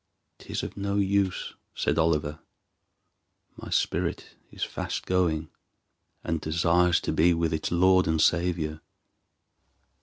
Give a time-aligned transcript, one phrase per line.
[0.39, 2.39] "'Tis of no use," said Oliver,
[3.55, 5.51] "my spirit is fast going
[6.23, 8.81] and desires to be with its Lord and Saviour."